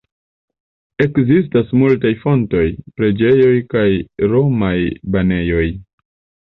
[1.05, 2.65] Ekzistas multaj fontoj,
[2.97, 3.87] preĝejoj, kaj
[4.35, 4.77] romaj
[5.17, 5.67] banejoj.